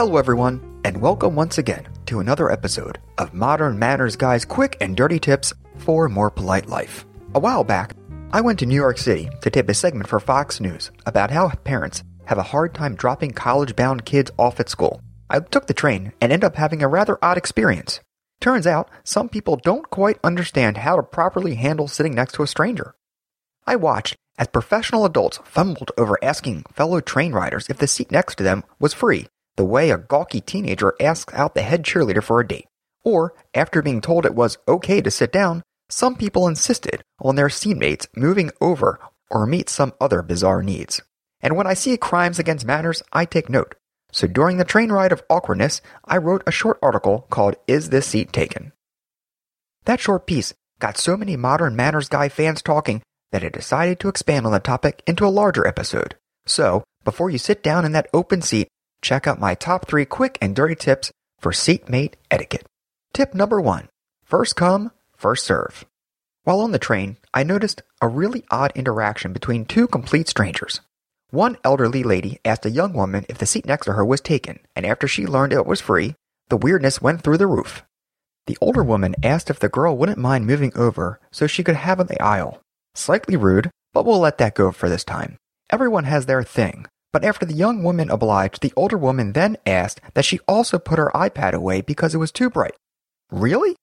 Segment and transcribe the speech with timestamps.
[0.00, 4.96] Hello, everyone, and welcome once again to another episode of Modern Manners Guy's quick and
[4.96, 7.04] dirty tips for a more polite life.
[7.34, 7.94] A while back,
[8.32, 11.50] I went to New York City to tape a segment for Fox News about how
[11.50, 15.02] parents have a hard time dropping college bound kids off at school.
[15.28, 18.00] I took the train and ended up having a rather odd experience.
[18.40, 22.46] Turns out, some people don't quite understand how to properly handle sitting next to a
[22.46, 22.94] stranger.
[23.66, 28.36] I watched as professional adults fumbled over asking fellow train riders if the seat next
[28.36, 32.40] to them was free the way a gawky teenager asks out the head cheerleader for
[32.40, 32.66] a date.
[33.04, 37.48] Or, after being told it was okay to sit down, some people insisted on their
[37.48, 41.00] seatmates moving over or meet some other bizarre needs.
[41.40, 43.74] And when I see crimes against manners, I take note.
[44.12, 48.06] So during the train ride of awkwardness, I wrote a short article called Is This
[48.06, 48.72] Seat Taken?
[49.84, 54.08] That short piece got so many modern Manners Guy fans talking that I decided to
[54.08, 56.16] expand on the topic into a larger episode.
[56.46, 58.68] So, before you sit down in that open seat,
[59.02, 62.66] check out my top three quick and dirty tips for seatmate etiquette.
[63.12, 63.88] Tip number one
[64.24, 65.84] first come, first serve.
[66.44, 70.80] While on the train, I noticed a really odd interaction between two complete strangers.
[71.30, 74.58] One elderly lady asked a young woman if the seat next to her was taken,
[74.74, 76.14] and after she learned it was free,
[76.48, 77.84] the weirdness went through the roof.
[78.46, 81.98] The older woman asked if the girl wouldn't mind moving over so she could have
[82.08, 82.60] the aisle.
[82.94, 85.36] Slightly rude, but we'll let that go for this time.
[85.70, 90.00] Everyone has their thing, but after the young woman obliged, the older woman then asked
[90.14, 92.74] that she also put her iPad away because it was too bright.
[93.30, 93.74] Really?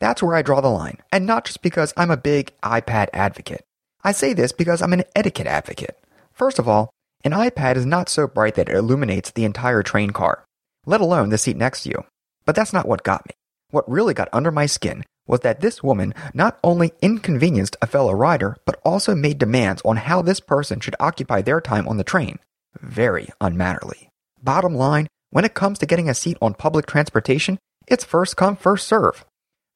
[0.00, 3.64] That's where I draw the line, and not just because I'm a big iPad advocate.
[4.02, 5.98] I say this because I'm an etiquette advocate.
[6.32, 6.90] First of all,
[7.24, 10.44] an iPad is not so bright that it illuminates the entire train car,
[10.84, 12.04] let alone the seat next to you.
[12.44, 13.32] But that's not what got me.
[13.70, 18.12] What really got under my skin was that this woman not only inconvenienced a fellow
[18.12, 22.04] rider, but also made demands on how this person should occupy their time on the
[22.04, 22.38] train
[22.80, 24.08] very unmannerly.
[24.42, 28.56] Bottom line, when it comes to getting a seat on public transportation, it's first come,
[28.56, 29.24] first serve.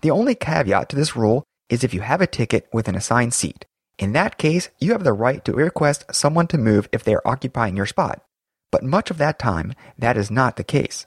[0.00, 3.34] The only caveat to this rule is if you have a ticket with an assigned
[3.34, 3.64] seat.
[3.98, 7.26] In that case, you have the right to request someone to move if they are
[7.26, 8.22] occupying your spot.
[8.70, 11.06] But much of that time, that is not the case.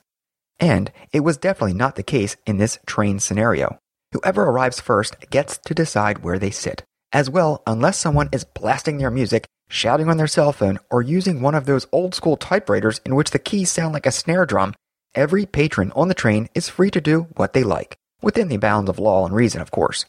[0.59, 3.79] And it was definitely not the case in this train scenario.
[4.11, 6.83] Whoever arrives first gets to decide where they sit.
[7.13, 11.41] As well, unless someone is blasting their music shouting on their cell phone, or using
[11.41, 14.73] one of those old school typewriters in which the keys sound like a snare drum,
[15.15, 18.89] every patron on the train is free to do what they like, within the bounds
[18.89, 20.05] of law and reason, of course.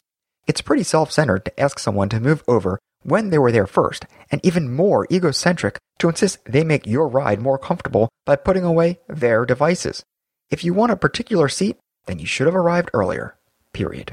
[0.47, 4.05] It's pretty self centered to ask someone to move over when they were there first,
[4.31, 8.99] and even more egocentric to insist they make your ride more comfortable by putting away
[9.09, 10.03] their devices.
[10.51, 13.37] If you want a particular seat, then you should have arrived earlier.
[13.73, 14.13] Period.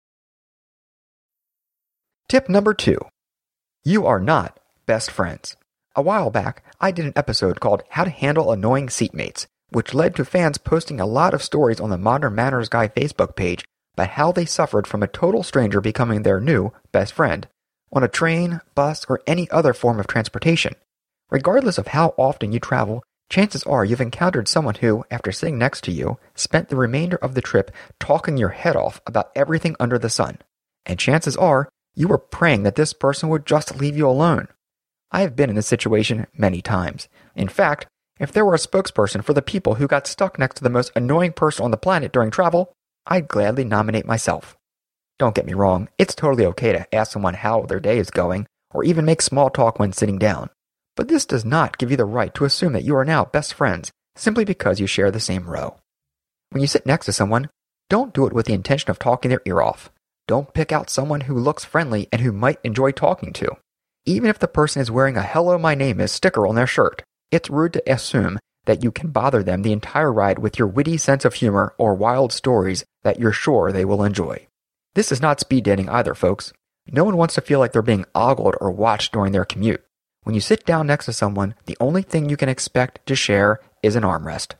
[2.31, 2.97] Tip number two
[3.83, 5.57] You are not best friends.
[5.97, 10.15] A while back, I did an episode called How to Handle Annoying Seatmates, which led
[10.15, 14.11] to fans posting a lot of stories on the Modern Manners Guy Facebook page about
[14.11, 17.49] how they suffered from a total stranger becoming their new best friend
[17.91, 20.75] on a train, bus, or any other form of transportation.
[21.31, 25.83] Regardless of how often you travel, chances are you've encountered someone who, after sitting next
[25.83, 29.99] to you, spent the remainder of the trip talking your head off about everything under
[29.99, 30.37] the sun.
[30.85, 34.47] And chances are you were praying that this person would just leave you alone.
[35.11, 37.09] I have been in this situation many times.
[37.35, 37.87] In fact,
[38.19, 40.91] if there were a spokesperson for the people who got stuck next to the most
[40.95, 42.71] annoying person on the planet during travel,
[43.07, 44.55] I'd gladly nominate myself.
[45.19, 48.47] Don't get me wrong, it's totally okay to ask someone how their day is going,
[48.73, 50.49] or even make small talk when sitting down.
[50.95, 53.53] But this does not give you the right to assume that you are now best
[53.53, 55.77] friends simply because you share the same row.
[56.51, 57.49] When you sit next to someone,
[57.89, 59.91] don't do it with the intention of talking their ear off.
[60.31, 63.57] Don't pick out someone who looks friendly and who might enjoy talking to.
[64.05, 67.03] Even if the person is wearing a Hello, my name is sticker on their shirt,
[67.31, 70.95] it's rude to assume that you can bother them the entire ride with your witty
[70.95, 74.47] sense of humor or wild stories that you're sure they will enjoy.
[74.95, 76.53] This is not speed dating either, folks.
[76.87, 79.83] No one wants to feel like they're being ogled or watched during their commute.
[80.23, 83.59] When you sit down next to someone, the only thing you can expect to share
[83.83, 84.53] is an armrest.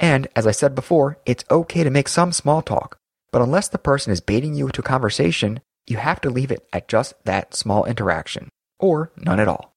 [0.00, 2.96] And, as I said before, it's okay to make some small talk,
[3.32, 6.88] but unless the person is baiting you into conversation, you have to leave it at
[6.88, 8.48] just that small interaction,
[8.78, 9.74] or none at all.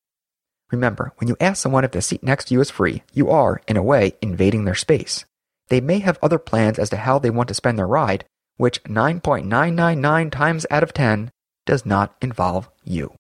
[0.71, 3.62] Remember, when you ask someone if the seat next to you is free, you are,
[3.68, 5.25] in a way, invading their space.
[5.68, 8.25] They may have other plans as to how they want to spend their ride,
[8.57, 11.31] which 9.999 times out of 10
[11.65, 13.13] does not involve you.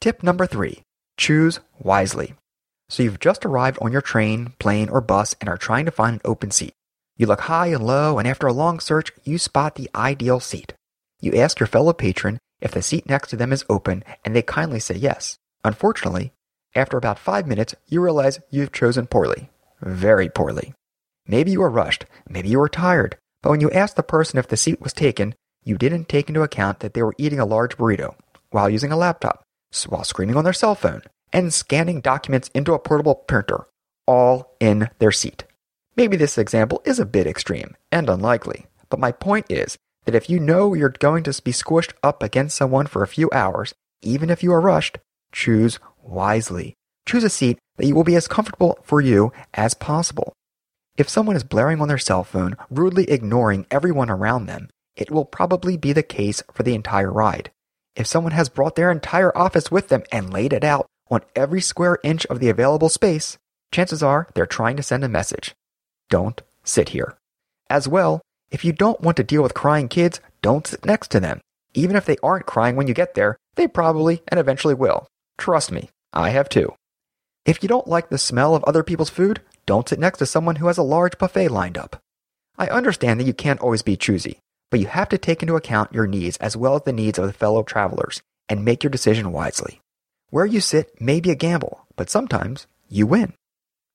[0.00, 0.82] Tip number three
[1.16, 2.34] choose wisely.
[2.88, 6.16] So you've just arrived on your train, plane, or bus and are trying to find
[6.16, 6.74] an open seat.
[7.16, 10.74] You look high and low, and after a long search, you spot the ideal seat.
[11.20, 14.42] You ask your fellow patron if the seat next to them is open, and they
[14.42, 15.36] kindly say yes.
[15.62, 16.32] Unfortunately,
[16.74, 19.50] after about five minutes, you realize you've chosen poorly.
[19.80, 20.74] Very poorly.
[21.26, 24.48] Maybe you were rushed, maybe you were tired, but when you asked the person if
[24.48, 27.76] the seat was taken, you didn't take into account that they were eating a large
[27.76, 28.14] burrito
[28.50, 29.42] while using a laptop,
[29.88, 31.02] while screaming on their cell phone,
[31.32, 33.66] and scanning documents into a portable printer,
[34.06, 35.44] all in their seat.
[35.96, 40.28] Maybe this example is a bit extreme and unlikely, but my point is that if
[40.28, 44.28] you know you're going to be squished up against someone for a few hours, even
[44.28, 44.98] if you are rushed,
[45.32, 46.74] choose wisely.
[47.06, 50.32] Choose a seat that you will be as comfortable for you as possible.
[50.96, 55.24] If someone is blaring on their cell phone, rudely ignoring everyone around them, it will
[55.24, 57.50] probably be the case for the entire ride.
[57.94, 61.60] If someone has brought their entire office with them and laid it out on every
[61.60, 63.38] square inch of the available space,
[63.72, 65.54] chances are they're trying to send a message.
[66.10, 67.16] Don't sit here.
[67.68, 68.20] As well,
[68.50, 71.40] if you don't want to deal with crying kids, don't sit next to them.
[71.74, 75.06] Even if they aren't crying when you get there, they probably and eventually will.
[75.38, 76.74] Trust me, I have too.
[77.44, 80.56] If you don't like the smell of other people's food, don't sit next to someone
[80.56, 82.00] who has a large buffet lined up.
[82.56, 84.38] I understand that you can't always be choosy,
[84.70, 87.26] but you have to take into account your needs as well as the needs of
[87.26, 89.80] the fellow travelers and make your decision wisely.
[90.30, 93.34] Where you sit may be a gamble, but sometimes you win.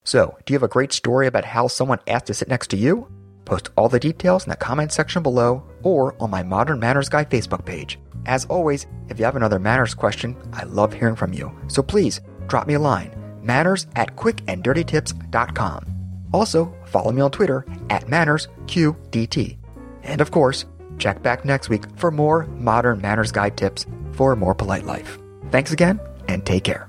[0.04, 2.78] So, do you have a great story about how someone asked to sit next to
[2.78, 3.08] you?
[3.46, 7.26] Post all the details in the comment section below or on my Modern Manners Guy
[7.26, 8.00] Facebook page.
[8.26, 11.52] As always, if you have another manners question, I love hearing from you.
[11.68, 15.86] So please drop me a line manners at quickanddirtytips.com.
[16.34, 19.58] Also, follow me on Twitter at mannersqdt.
[20.04, 20.66] And of course,
[20.98, 25.18] check back next week for more modern manners guide tips for a more polite life.
[25.52, 26.89] Thanks again, and take care.